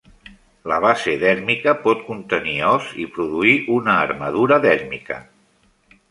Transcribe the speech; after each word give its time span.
La 0.71 0.77
base 0.83 1.11
dèrmica 1.23 1.73
pot 1.83 1.99
contenir 2.07 2.55
os 2.69 2.87
i 3.03 3.05
produir 3.17 3.53
una 3.75 3.99
armadura 4.07 4.59
dèrmica. 4.65 5.19